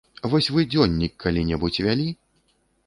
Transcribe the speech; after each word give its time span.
Вось 0.31 0.47
вы 0.55 0.63
дзённік 0.71 1.13
калі-небудзь 1.27 1.83
вялі? 1.89 2.11